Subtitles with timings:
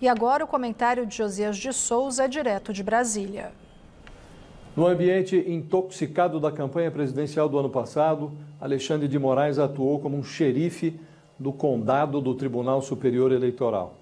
[0.00, 3.50] E agora o comentário de Josias de Souza, direto de Brasília.
[4.76, 8.30] No ambiente intoxicado da campanha presidencial do ano passado,
[8.60, 11.00] Alexandre de Moraes atuou como um xerife
[11.36, 13.94] do condado do Tribunal Superior Eleitoral.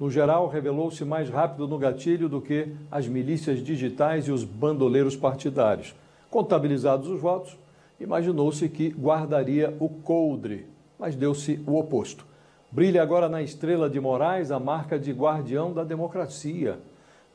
[0.00, 5.16] No geral, revelou-se mais rápido no gatilho do que as milícias digitais e os bandoleiros
[5.16, 5.94] partidários.
[6.30, 7.58] Contabilizados os votos,
[8.00, 10.66] imaginou-se que guardaria o coldre,
[10.98, 12.31] mas deu-se o oposto.
[12.72, 16.78] Brilha agora na estrela de Moraes a marca de guardião da democracia.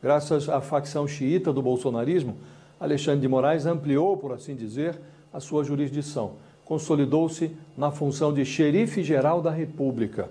[0.01, 2.35] Graças à facção xiita do bolsonarismo,
[2.79, 4.99] Alexandre de Moraes ampliou, por assim dizer,
[5.31, 6.31] a sua jurisdição.
[6.65, 10.27] Consolidou-se na função de xerife geral da República.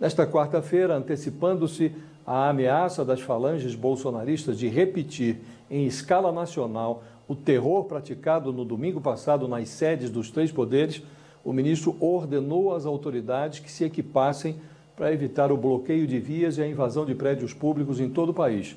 [0.00, 1.92] Nesta quarta-feira, antecipando-se
[2.26, 5.36] à ameaça das falanges bolsonaristas de repetir
[5.70, 11.00] em escala nacional o terror praticado no domingo passado nas sedes dos três poderes,
[11.48, 14.56] o ministro ordenou às autoridades que se equipassem
[14.96, 18.34] para evitar o bloqueio de vias e a invasão de prédios públicos em todo o
[18.34, 18.76] país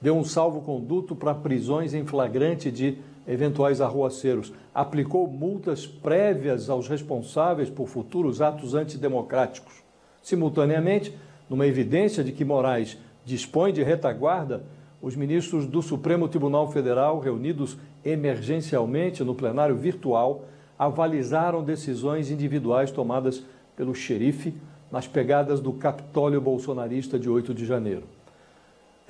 [0.00, 2.96] deu um salvo-conduto para prisões em flagrante de
[3.28, 9.82] eventuais arruaceiros, aplicou multas prévias aos responsáveis por futuros atos antidemocráticos.
[10.22, 11.14] Simultaneamente,
[11.48, 14.64] numa evidência de que Moraes dispõe de retaguarda,
[15.02, 20.44] os ministros do Supremo Tribunal Federal, reunidos emergencialmente no plenário virtual,
[20.80, 23.44] avalizaram decisões individuais tomadas
[23.76, 24.52] pelo xerife
[24.90, 28.04] nas pegadas do Capitólio bolsonarista de 8 de janeiro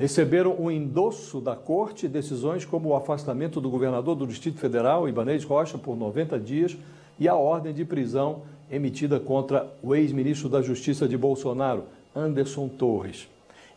[0.00, 5.44] receberam o endosso da corte decisões como o afastamento do governador do Distrito Federal, Ibanez
[5.44, 6.74] Rocha, por 90 dias,
[7.18, 11.84] e a ordem de prisão emitida contra o ex-ministro da Justiça de Bolsonaro,
[12.16, 13.28] Anderson Torres.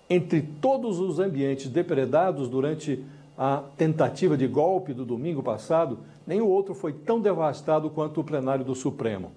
[0.10, 3.04] Entre todos os ambientes depredados durante
[3.38, 8.64] a tentativa de golpe do domingo passado, nenhum outro foi tão devastado quanto o plenário
[8.64, 9.32] do Supremo.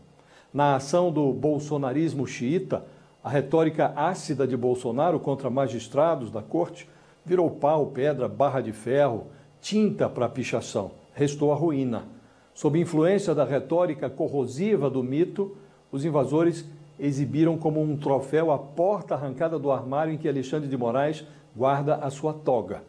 [0.53, 2.85] Na ação do bolsonarismo xiita,
[3.23, 6.89] a retórica ácida de Bolsonaro contra magistrados da corte
[7.25, 9.27] virou pau, pedra, barra de ferro,
[9.61, 10.93] tinta para a pichação.
[11.13, 12.05] Restou a ruína.
[12.55, 15.57] Sob influência da retórica corrosiva do mito,
[15.91, 16.65] os invasores
[16.99, 21.97] exibiram como um troféu a porta arrancada do armário em que Alexandre de Moraes guarda
[21.97, 22.83] a sua toga.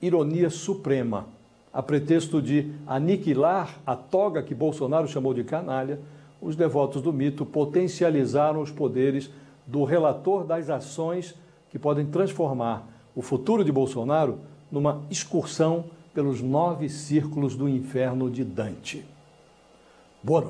[0.00, 1.26] Ironia suprema.
[1.72, 6.00] A pretexto de aniquilar a toga que Bolsonaro chamou de canalha,
[6.40, 9.30] os devotos do mito potencializaram os poderes
[9.66, 11.34] do relator das ações
[11.70, 14.38] que podem transformar o futuro de Bolsonaro
[14.70, 19.04] numa excursão pelos nove círculos do inferno de Dante.
[20.22, 20.46] Boa noite.